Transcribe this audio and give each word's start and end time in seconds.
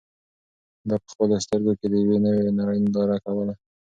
ده 0.87 0.95
په 1.03 1.07
خپلو 1.13 1.35
سترګو 1.45 1.71
کې 1.79 1.87
د 1.91 1.93
یوې 2.03 2.17
نوې 2.25 2.41
نړۍ 2.59 2.77
ننداره 2.83 3.17
کوله. 3.25 3.53